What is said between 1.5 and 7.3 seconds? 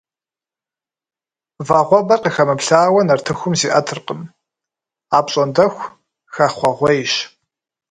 Вагъуэбэр къыхэмыплъауэ нартыхум зиӀэтыркъым, апщӀондэху хэхъуэгъуейщ.